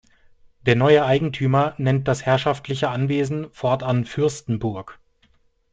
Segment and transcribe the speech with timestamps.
[0.65, 4.99] Der neue Eigentümer nennt das herrschaftliche Anwesen fortan "Fürstenburg".